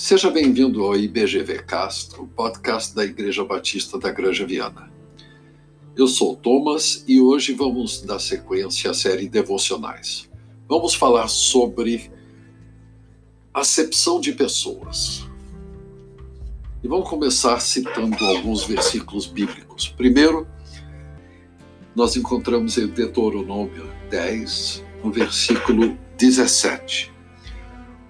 Seja 0.00 0.30
bem-vindo 0.30 0.84
ao 0.84 0.96
IBGV 0.96 1.64
Cast, 1.64 2.20
o 2.20 2.26
podcast 2.28 2.94
da 2.94 3.04
Igreja 3.04 3.44
Batista 3.44 3.98
da 3.98 4.12
Granja 4.12 4.46
Viana. 4.46 4.88
Eu 5.96 6.06
sou 6.06 6.36
Thomas 6.36 7.02
e 7.08 7.20
hoje 7.20 7.52
vamos 7.52 8.02
dar 8.02 8.20
sequência 8.20 8.92
à 8.92 8.94
série 8.94 9.28
Devocionais. 9.28 10.30
Vamos 10.68 10.94
falar 10.94 11.26
sobre 11.26 12.12
acepção 13.52 14.20
de 14.20 14.30
pessoas. 14.34 15.28
E 16.80 16.86
vamos 16.86 17.10
começar 17.10 17.58
citando 17.58 18.24
alguns 18.24 18.62
versículos 18.62 19.26
bíblicos. 19.26 19.88
Primeiro, 19.88 20.46
nós 21.96 22.14
encontramos 22.14 22.78
em 22.78 22.86
Deuteronômio 22.86 23.90
10, 24.08 24.84
no 25.02 25.10
versículo 25.10 25.98
17 26.16 27.17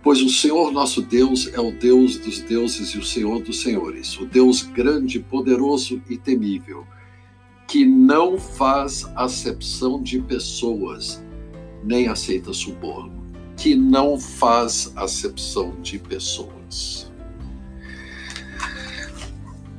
Pois 0.02 0.22
o 0.22 0.28
Senhor 0.28 0.72
nosso 0.72 1.02
Deus 1.02 1.48
é 1.52 1.60
o 1.60 1.72
Deus 1.72 2.18
dos 2.18 2.40
deuses 2.40 2.90
e 2.90 2.98
o 2.98 3.04
Senhor 3.04 3.42
dos 3.42 3.60
senhores, 3.60 4.18
o 4.18 4.26
Deus 4.26 4.62
grande, 4.62 5.18
poderoso 5.18 6.00
e 6.08 6.16
temível, 6.16 6.86
que 7.66 7.84
não 7.84 8.38
faz 8.38 9.04
acepção 9.16 10.02
de 10.02 10.20
pessoas, 10.20 11.22
nem 11.84 12.08
aceita 12.08 12.52
suborno, 12.52 13.26
que 13.56 13.74
não 13.74 14.18
faz 14.18 14.92
acepção 14.96 15.74
de 15.82 15.98
pessoas. 15.98 17.10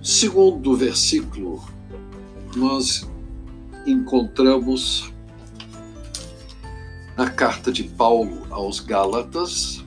Segundo 0.04 0.76
versículo, 0.76 1.64
nós 2.56 3.10
encontramos 3.86 5.12
na 7.16 7.30
carta 7.30 7.72
de 7.72 7.84
Paulo 7.84 8.46
aos 8.50 8.80
Gálatas, 8.80 9.84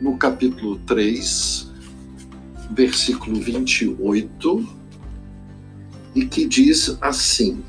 no 0.00 0.16
capítulo 0.16 0.78
3, 0.80 1.70
versículo 2.70 3.40
28, 3.40 4.76
e 6.14 6.24
que 6.26 6.46
diz 6.46 6.96
assim: 7.00 7.62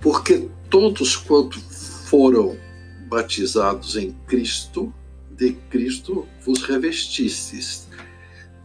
Porque 0.00 0.48
todos 0.68 1.16
quanto 1.16 1.60
foram 1.60 2.56
batizados 3.08 3.96
em 3.96 4.12
Cristo, 4.26 4.92
de 5.30 5.52
Cristo 5.70 6.26
vos 6.44 6.62
revestistes. 6.62 7.88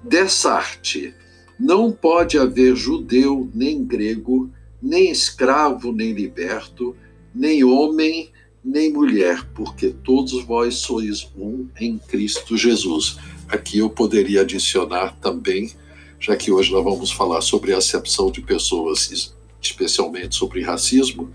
Dessa 0.04 0.54
arte 0.54 1.14
não 1.60 1.92
pode 1.92 2.38
haver 2.38 2.76
judeu 2.76 3.50
nem 3.54 3.84
grego, 3.84 4.50
nem 4.82 5.12
escravo 5.12 5.92
nem 5.92 6.14
liberto, 6.14 6.96
nem 7.34 7.64
homem 7.64 8.32
nem 8.68 8.92
mulher, 8.92 9.48
porque 9.56 9.92
todos 10.04 10.44
vós 10.44 10.76
sois 10.76 11.32
um 11.38 11.70
em 11.80 11.98
Cristo 11.98 12.58
Jesus. 12.58 13.18
Aqui 13.48 13.78
eu 13.78 13.90
poderia 13.90 14.42
adicionar 14.42 15.16
também, 15.22 15.72
já 16.20 16.36
que 16.36 16.52
hoje 16.52 16.74
nós 16.74 16.84
vamos 16.84 17.10
falar 17.10 17.40
sobre 17.40 17.74
a 17.74 17.78
acepção 17.78 18.30
de 18.30 18.42
pessoas, 18.42 19.34
especialmente 19.62 20.36
sobre 20.36 20.62
racismo, 20.62 21.32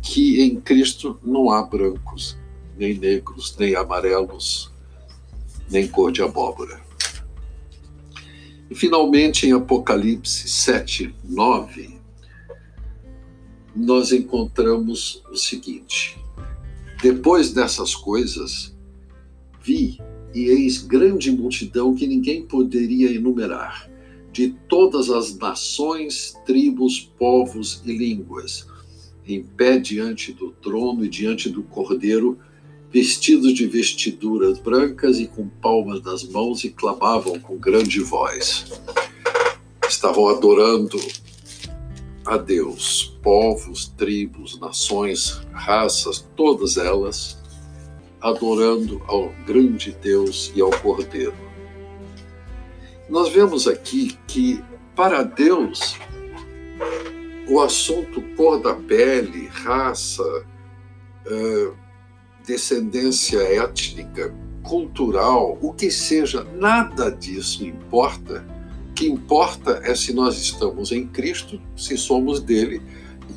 que 0.00 0.40
em 0.40 0.60
Cristo 0.60 1.18
não 1.24 1.50
há 1.50 1.62
brancos, 1.64 2.38
nem 2.78 2.94
negros, 2.94 3.56
nem 3.58 3.74
amarelos, 3.74 4.70
nem 5.68 5.88
cor 5.88 6.12
de 6.12 6.22
abóbora. 6.22 6.80
E 8.70 8.74
finalmente 8.76 9.48
em 9.48 9.52
Apocalipse 9.52 10.48
7, 10.48 11.12
9, 11.24 11.98
nós 13.74 14.12
encontramos 14.12 15.24
o 15.28 15.36
seguinte: 15.36 16.16
depois 17.02 17.52
dessas 17.52 17.94
coisas, 17.94 18.76
vi 19.62 19.98
e 20.34 20.46
eis 20.48 20.78
grande 20.78 21.30
multidão 21.30 21.94
que 21.94 22.06
ninguém 22.06 22.42
poderia 22.42 23.10
enumerar, 23.12 23.88
de 24.32 24.50
todas 24.68 25.08
as 25.08 25.36
nações, 25.36 26.34
tribos, 26.44 27.00
povos 27.18 27.82
e 27.84 27.96
línguas, 27.96 28.66
em 29.26 29.42
pé 29.42 29.78
diante 29.78 30.32
do 30.32 30.50
trono 30.50 31.04
e 31.04 31.08
diante 31.08 31.48
do 31.48 31.62
cordeiro, 31.62 32.38
vestidos 32.90 33.52
de 33.52 33.66
vestiduras 33.66 34.58
brancas 34.58 35.18
e 35.18 35.26
com 35.26 35.48
palmas 35.48 36.02
nas 36.02 36.24
mãos, 36.24 36.64
e 36.64 36.70
clamavam 36.70 37.38
com 37.38 37.56
grande 37.56 38.00
voz. 38.00 38.66
Estavam 39.88 40.28
adorando 40.28 40.98
a 42.28 42.36
Deus, 42.36 43.18
povos, 43.22 43.88
tribos, 43.96 44.60
nações, 44.60 45.40
raças, 45.50 46.28
todas 46.36 46.76
elas, 46.76 47.38
adorando 48.20 49.02
ao 49.06 49.30
grande 49.46 49.92
Deus 49.92 50.52
e 50.54 50.60
ao 50.60 50.70
Cordeiro. 50.70 51.34
Nós 53.08 53.30
vemos 53.30 53.66
aqui 53.66 54.18
que, 54.26 54.62
para 54.94 55.22
Deus, 55.22 55.96
o 57.48 57.60
assunto 57.60 58.20
cor 58.36 58.60
da 58.60 58.74
pele, 58.74 59.46
raça, 59.46 60.22
uh, 61.26 61.74
descendência 62.46 63.38
étnica, 63.38 64.34
cultural, 64.62 65.56
o 65.62 65.72
que 65.72 65.90
seja, 65.90 66.44
nada 66.44 67.10
disso 67.10 67.64
importa 67.64 68.57
que 68.98 69.06
importa 69.06 69.80
é 69.84 69.94
se 69.94 70.12
nós 70.12 70.36
estamos 70.38 70.90
em 70.90 71.06
Cristo, 71.06 71.62
se 71.76 71.96
somos 71.96 72.40
dele, 72.40 72.82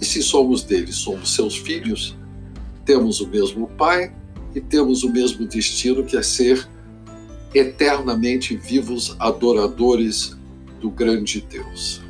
e 0.01 0.03
se 0.03 0.23
somos 0.23 0.63
dele, 0.63 0.91
somos 0.91 1.35
seus 1.35 1.55
filhos, 1.55 2.17
temos 2.83 3.21
o 3.21 3.27
mesmo 3.27 3.67
Pai 3.67 4.11
e 4.55 4.59
temos 4.59 5.03
o 5.03 5.11
mesmo 5.11 5.45
destino 5.45 6.03
que 6.03 6.17
é 6.17 6.23
ser 6.23 6.67
eternamente 7.53 8.57
vivos 8.57 9.15
adoradores 9.19 10.35
do 10.79 10.89
grande 10.89 11.41
Deus. 11.41 12.01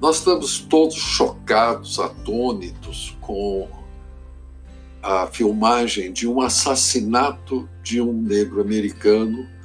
Nós 0.00 0.18
estamos 0.18 0.60
todos 0.60 0.94
chocados, 0.94 1.98
atônitos 1.98 3.16
com 3.20 3.68
a 5.02 5.26
filmagem 5.26 6.12
de 6.12 6.28
um 6.28 6.40
assassinato 6.40 7.68
de 7.82 8.00
um 8.00 8.12
negro 8.12 8.60
americano 8.60 9.55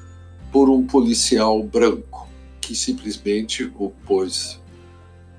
por 0.52 0.70
um 0.70 0.86
policial 0.86 1.64
branco 1.64 2.30
que 2.60 2.76
simplesmente 2.76 3.72
o 3.76 3.90
pôs 3.90 4.62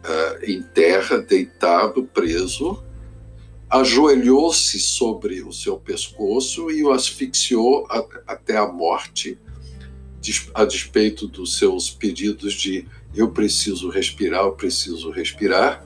uh, 0.04 0.44
em 0.44 0.62
terra, 0.62 1.18
deitado, 1.18 2.04
preso, 2.04 2.82
ajoelhou-se 3.70 4.78
sobre 4.80 5.42
o 5.42 5.52
seu 5.52 5.78
pescoço 5.78 6.70
e 6.70 6.84
o 6.84 6.90
asfixiou 6.90 7.86
a, 7.88 8.04
até 8.26 8.56
a 8.56 8.66
morte, 8.66 9.38
a 10.54 10.64
despeito 10.64 11.26
dos 11.26 11.56
seus 11.56 11.88
pedidos 11.90 12.52
de 12.52 12.86
eu 13.14 13.30
preciso 13.30 13.88
respirar, 13.88 14.42
eu 14.42 14.52
preciso 14.52 15.10
respirar. 15.10 15.84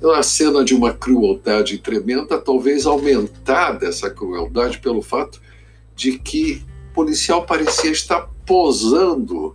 É 0.00 0.06
uma 0.06 0.22
cena 0.22 0.64
de 0.64 0.74
uma 0.74 0.92
crueldade 0.92 1.78
tremenda, 1.78 2.38
talvez 2.38 2.86
aumentada 2.86 3.86
essa 3.86 4.10
crueldade 4.10 4.78
pelo 4.78 5.02
fato 5.02 5.40
de 5.94 6.18
que 6.18 6.64
policial 6.94 7.44
parecia 7.44 7.90
estar 7.90 8.22
posando 8.46 9.54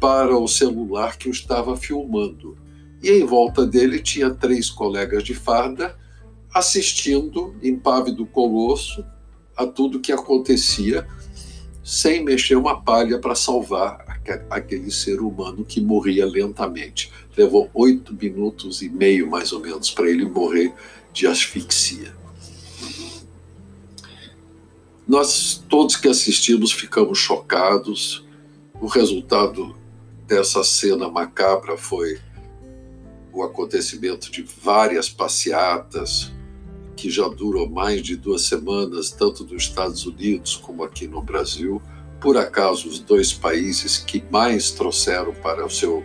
para 0.00 0.38
o 0.38 0.46
celular 0.46 1.18
que 1.18 1.28
o 1.28 1.32
estava 1.32 1.76
filmando. 1.76 2.56
E 3.02 3.10
em 3.10 3.24
volta 3.24 3.66
dele 3.66 3.98
tinha 4.00 4.30
três 4.30 4.70
colegas 4.70 5.24
de 5.24 5.34
farda 5.34 5.96
assistindo, 6.54 7.54
impávido 7.62 8.24
colosso, 8.24 9.04
a 9.56 9.66
tudo 9.66 10.00
que 10.00 10.12
acontecia, 10.12 11.06
sem 11.82 12.24
mexer 12.24 12.54
uma 12.56 12.80
palha 12.80 13.18
para 13.18 13.34
salvar 13.34 14.20
aquele 14.50 14.90
ser 14.90 15.20
humano 15.20 15.64
que 15.64 15.80
morria 15.80 16.26
lentamente. 16.26 17.10
Levou 17.36 17.70
oito 17.74 18.14
minutos 18.14 18.82
e 18.82 18.88
meio, 18.88 19.28
mais 19.28 19.52
ou 19.52 19.60
menos, 19.60 19.90
para 19.90 20.08
ele 20.08 20.24
morrer 20.24 20.72
de 21.12 21.26
asfixia. 21.26 22.14
Nós 25.08 25.64
todos 25.70 25.96
que 25.96 26.06
assistimos 26.06 26.70
ficamos 26.70 27.18
chocados. 27.18 28.26
O 28.78 28.86
resultado 28.86 29.74
dessa 30.26 30.62
cena 30.62 31.08
macabra 31.08 31.78
foi 31.78 32.20
o 33.32 33.42
acontecimento 33.42 34.30
de 34.30 34.42
várias 34.42 35.08
passeatas 35.08 36.30
que 36.94 37.08
já 37.08 37.26
duram 37.26 37.66
mais 37.66 38.02
de 38.02 38.16
duas 38.16 38.42
semanas, 38.42 39.10
tanto 39.10 39.44
nos 39.44 39.62
Estados 39.62 40.04
Unidos 40.04 40.56
como 40.56 40.84
aqui 40.84 41.08
no 41.08 41.22
Brasil. 41.22 41.80
Por 42.20 42.36
acaso, 42.36 42.86
os 42.86 42.98
dois 42.98 43.32
países 43.32 43.96
que 43.96 44.22
mais 44.30 44.72
trouxeram 44.72 45.32
para 45.32 45.64
o 45.64 45.70
seu 45.70 46.04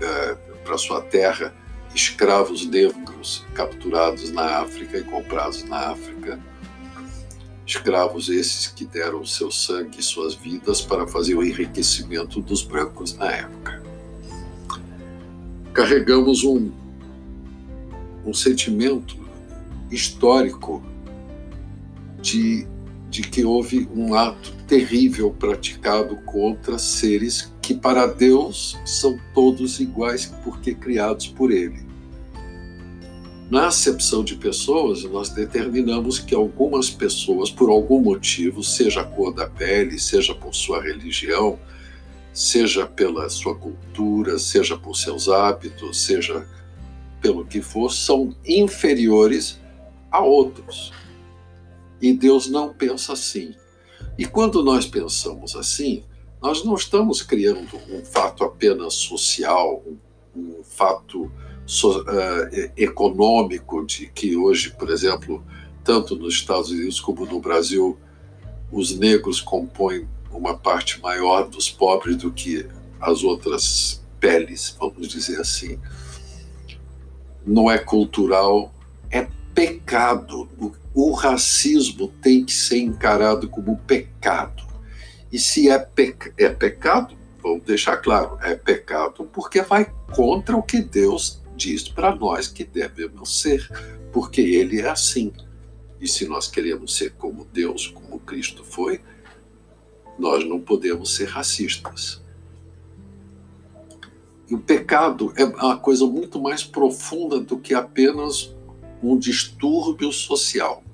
eh, 0.00 0.36
para 0.64 0.78
sua 0.78 1.02
terra 1.02 1.54
escravos 1.94 2.66
negros 2.66 3.44
capturados 3.54 4.30
na 4.30 4.60
África 4.60 4.98
e 4.98 5.04
comprados 5.04 5.64
na 5.64 5.90
África 5.90 6.38
escravos 7.66 8.28
esses 8.28 8.68
que 8.68 8.84
deram 8.84 9.26
seu 9.26 9.50
sangue 9.50 9.98
e 9.98 10.02
suas 10.02 10.34
vidas 10.34 10.80
para 10.80 11.06
fazer 11.06 11.34
o 11.34 11.42
enriquecimento 11.42 12.40
dos 12.40 12.62
brancos 12.62 13.14
na 13.14 13.30
época. 13.30 13.82
Carregamos 15.72 16.44
um, 16.44 16.70
um 18.24 18.32
sentimento 18.32 19.16
histórico 19.90 20.82
de, 22.22 22.66
de 23.10 23.22
que 23.22 23.44
houve 23.44 23.88
um 23.94 24.14
ato 24.14 24.52
terrível 24.66 25.30
praticado 25.30 26.16
contra 26.18 26.78
seres 26.78 27.52
que 27.60 27.74
para 27.74 28.06
Deus 28.06 28.78
são 28.84 29.18
todos 29.34 29.80
iguais 29.80 30.32
porque 30.44 30.74
criados 30.74 31.26
por 31.26 31.50
Ele. 31.50 31.85
Na 33.48 33.68
acepção 33.68 34.24
de 34.24 34.34
pessoas, 34.34 35.04
nós 35.04 35.28
determinamos 35.30 36.18
que 36.18 36.34
algumas 36.34 36.90
pessoas, 36.90 37.48
por 37.48 37.70
algum 37.70 38.00
motivo, 38.00 38.62
seja 38.62 39.02
a 39.02 39.04
cor 39.04 39.32
da 39.32 39.48
pele, 39.48 40.00
seja 40.00 40.34
por 40.34 40.52
sua 40.52 40.82
religião, 40.82 41.56
seja 42.32 42.86
pela 42.86 43.28
sua 43.28 43.54
cultura, 43.54 44.36
seja 44.38 44.76
por 44.76 44.96
seus 44.96 45.28
hábitos, 45.28 46.02
seja 46.04 46.44
pelo 47.20 47.46
que 47.46 47.62
for, 47.62 47.92
são 47.92 48.34
inferiores 48.44 49.60
a 50.10 50.20
outros. 50.20 50.92
E 52.02 52.12
Deus 52.12 52.48
não 52.48 52.74
pensa 52.74 53.12
assim. 53.12 53.54
E 54.18 54.26
quando 54.26 54.62
nós 54.64 54.86
pensamos 54.86 55.54
assim, 55.54 56.02
nós 56.42 56.64
não 56.64 56.74
estamos 56.74 57.22
criando 57.22 57.76
um 57.88 58.04
fato 58.04 58.44
apenas 58.44 58.94
social, 58.94 59.82
um, 60.34 60.62
fato 60.62 61.30
so, 61.66 62.00
uh, 62.02 62.72
econômico 62.76 63.84
de 63.84 64.06
que 64.06 64.36
hoje, 64.36 64.70
por 64.70 64.88
exemplo, 64.88 65.44
tanto 65.82 66.16
nos 66.16 66.34
Estados 66.34 66.70
Unidos 66.70 67.00
como 67.00 67.26
no 67.26 67.40
Brasil, 67.40 67.98
os 68.70 68.96
negros 68.96 69.40
compõem 69.40 70.08
uma 70.30 70.56
parte 70.56 71.00
maior 71.00 71.48
dos 71.48 71.68
pobres 71.68 72.16
do 72.16 72.32
que 72.32 72.66
as 73.00 73.22
outras 73.24 74.02
peles, 74.20 74.76
vamos 74.78 75.08
dizer 75.08 75.40
assim. 75.40 75.78
Não 77.44 77.70
é 77.70 77.78
cultural, 77.78 78.72
é 79.10 79.26
pecado. 79.54 80.48
O, 80.58 80.72
o 80.94 81.12
racismo 81.12 82.08
tem 82.22 82.44
que 82.44 82.52
ser 82.52 82.78
encarado 82.78 83.48
como 83.48 83.76
pecado. 83.78 84.64
E 85.30 85.38
se 85.38 85.68
é, 85.68 85.78
pe 85.78 86.16
é 86.38 86.48
pecado, 86.48 87.16
vamos 87.42 87.64
deixar 87.64 87.96
claro, 87.98 88.38
é 88.42 88.54
pecado 88.54 89.28
porque 89.32 89.62
vai 89.62 89.86
contra 90.12 90.56
o 90.56 90.62
que 90.62 90.80
Deus 90.80 91.42
diz 91.56 91.88
para 91.88 92.14
nós 92.14 92.48
que 92.48 92.64
devemos 92.64 93.40
ser, 93.40 93.68
porque 94.12 94.40
Ele 94.40 94.80
é 94.80 94.88
assim. 94.88 95.32
E 96.00 96.06
se 96.06 96.28
nós 96.28 96.46
queremos 96.48 96.94
ser 96.94 97.12
como 97.14 97.46
Deus, 97.52 97.88
como 97.88 98.20
Cristo 98.20 98.64
foi, 98.64 99.00
nós 100.18 100.46
não 100.46 100.60
podemos 100.60 101.14
ser 101.14 101.28
racistas. 101.28 102.22
E 104.48 104.54
o 104.54 104.58
pecado 104.58 105.32
é 105.36 105.44
uma 105.44 105.76
coisa 105.76 106.06
muito 106.06 106.40
mais 106.40 106.62
profunda 106.62 107.40
do 107.40 107.58
que 107.58 107.74
apenas 107.74 108.54
um 109.02 109.18
distúrbio 109.18 110.12
social. 110.12 110.84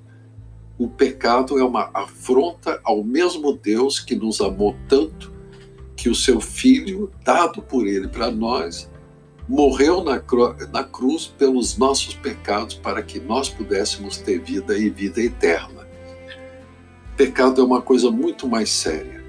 O 0.77 0.87
pecado 0.87 1.59
é 1.59 1.63
uma 1.63 1.91
afronta 1.93 2.81
ao 2.83 3.03
mesmo 3.03 3.53
Deus 3.53 3.99
que 3.99 4.15
nos 4.15 4.41
amou 4.41 4.75
tanto 4.87 5.31
que 5.95 6.09
o 6.09 6.15
seu 6.15 6.41
Filho, 6.41 7.11
dado 7.23 7.61
por 7.61 7.87
ele 7.87 8.07
para 8.07 8.31
nós, 8.31 8.89
morreu 9.47 10.03
na, 10.03 10.19
cru 10.19 10.55
na 10.71 10.83
cruz 10.83 11.27
pelos 11.27 11.77
nossos 11.77 12.13
pecados 12.13 12.75
para 12.75 13.01
que 13.01 13.19
nós 13.19 13.49
pudéssemos 13.49 14.17
ter 14.17 14.39
vida 14.39 14.77
e 14.77 14.89
vida 14.89 15.21
eterna. 15.21 15.87
Pecado 17.17 17.61
é 17.61 17.63
uma 17.63 17.81
coisa 17.81 18.09
muito 18.09 18.47
mais 18.47 18.69
séria. 18.69 19.23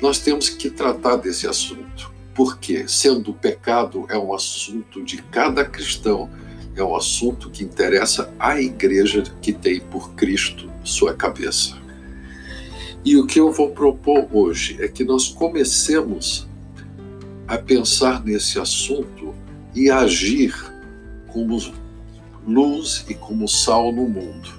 Nós 0.00 0.18
temos 0.18 0.48
que 0.48 0.70
tratar 0.70 1.16
desse 1.16 1.46
assunto, 1.46 2.12
porque, 2.34 2.86
sendo 2.86 3.30
o 3.30 3.34
pecado 3.34 4.06
é 4.08 4.18
um 4.18 4.34
assunto 4.34 5.02
de 5.02 5.22
cada 5.22 5.64
cristão, 5.64 6.28
é 6.76 6.82
um 6.82 6.94
assunto 6.94 7.50
que 7.50 7.64
interessa 7.64 8.32
à 8.38 8.60
igreja 8.60 9.22
que 9.40 9.52
tem 9.52 9.80
por 9.80 10.14
Cristo 10.14 10.70
sua 10.82 11.14
cabeça. 11.14 11.76
E 13.04 13.16
o 13.16 13.26
que 13.26 13.38
eu 13.38 13.52
vou 13.52 13.70
propor 13.70 14.26
hoje 14.32 14.82
é 14.82 14.88
que 14.88 15.04
nós 15.04 15.28
comecemos 15.28 16.48
a 17.46 17.58
pensar 17.58 18.24
nesse 18.24 18.58
assunto 18.58 19.34
e 19.74 19.90
agir 19.90 20.54
como 21.28 21.58
luz 22.46 23.04
e 23.08 23.14
como 23.14 23.48
sal 23.48 23.92
no 23.92 24.08
mundo. 24.08 24.50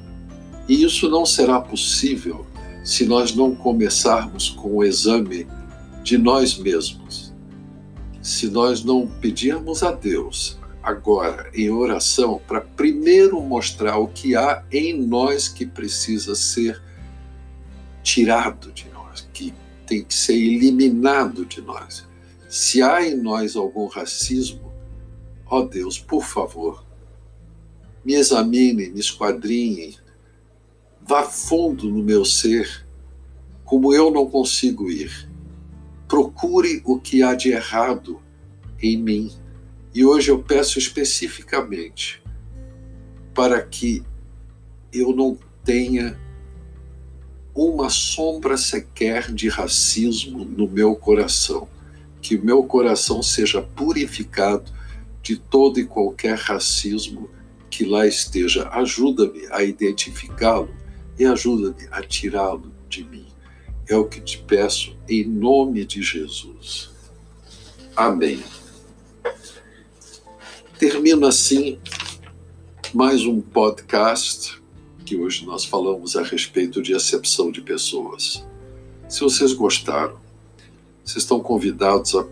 E 0.67 0.83
isso 0.83 1.09
não 1.09 1.25
será 1.25 1.59
possível 1.59 2.45
se 2.83 3.05
nós 3.05 3.33
não 3.33 3.55
começarmos 3.55 4.49
com 4.49 4.77
o 4.77 4.83
exame 4.83 5.47
de 6.03 6.17
nós 6.17 6.57
mesmos. 6.57 7.33
Se 8.21 8.49
nós 8.49 8.83
não 8.83 9.07
pedirmos 9.07 9.83
a 9.83 9.91
Deus 9.91 10.59
agora 10.81 11.49
em 11.53 11.69
oração 11.71 12.39
para 12.47 12.61
primeiro 12.61 13.41
mostrar 13.41 13.97
o 13.97 14.07
que 14.07 14.35
há 14.35 14.63
em 14.71 14.93
nós 14.93 15.47
que 15.47 15.65
precisa 15.65 16.35
ser 16.35 16.81
tirado 18.03 18.71
de 18.71 18.88
nós, 18.89 19.27
que 19.33 19.51
tem 19.88 20.03
que 20.03 20.13
ser 20.13 20.35
eliminado 20.35 21.43
de 21.43 21.59
nós. 21.61 22.07
Se 22.47 22.81
há 22.81 23.06
em 23.06 23.15
nós 23.15 23.56
algum 23.56 23.88
racismo, 23.88 24.71
ó 25.45 25.63
Deus, 25.63 26.00
por 26.00 26.24
favor, 26.24 26.86
me 28.03 28.13
examine, 28.13 28.89
me 28.89 29.00
esquadrinhe, 29.00 29.97
vá 31.01 31.24
fundo 31.24 31.89
no 31.89 32.03
meu 32.03 32.24
ser, 32.24 32.88
como 33.63 33.94
eu 33.94 34.12
não 34.12 34.30
consigo 34.30 34.89
ir. 34.89 35.30
Procure 36.07 36.81
o 36.86 37.00
que 37.00 37.24
há 37.24 37.33
de 37.33 37.50
errado 37.51 38.21
em 38.80 38.95
mim 38.95 39.31
e 39.94 40.06
hoje 40.06 40.30
eu 40.30 40.44
peço 40.44 40.77
especificamente 40.77 42.21
para 43.33 43.62
que 43.62 44.03
eu 44.91 45.15
não 45.15 45.38
tenha 45.63 46.19
uma 47.56 47.89
sombra 47.89 48.57
sequer 48.57 49.31
de 49.31 49.48
racismo 49.48 50.44
no 50.44 50.69
meu 50.69 50.95
coração, 50.95 51.68
que 52.25 52.39
meu 52.39 52.63
coração 52.63 53.22
seja 53.22 53.62
purificado 53.62 54.74
de 55.22 55.38
todo 55.38 55.80
e 55.80 55.86
qualquer 55.86 56.36
racismo 56.36 57.30
que 57.69 57.86
lá 57.86 58.07
esteja. 58.07 58.68
Ajuda-me 58.69 59.45
a 59.51 59.62
identificá-lo 59.62 60.74
e 61.19 61.25
ajuda-me 61.25 61.88
a 61.92 62.01
tirá-lo 62.01 62.74
de 62.89 63.04
mim. 63.04 63.27
É 63.88 63.95
o 63.95 64.06
que 64.06 64.19
te 64.19 64.39
peço 64.39 64.98
em 65.07 65.24
nome 65.24 65.86
de 65.86 66.01
Jesus. 66.01 66.89
Amém. 67.95 68.42
Termino 70.79 71.27
assim 71.27 71.77
mais 72.91 73.24
um 73.24 73.39
podcast 73.39 74.60
que 75.05 75.15
hoje 75.15 75.46
nós 75.46 75.63
falamos 75.63 76.15
a 76.15 76.24
respeito 76.24 76.82
de 76.82 76.96
acepção 76.96 77.51
de 77.51 77.62
pessoas. 77.62 78.44
Se 79.08 79.20
vocês 79.20 79.53
gostaram, 79.53 80.25
vocês 81.05 81.24
estão 81.24 81.39
convidados 81.39 82.15
a 82.15 82.25